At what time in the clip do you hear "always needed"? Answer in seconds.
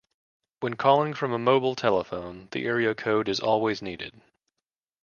3.39-4.19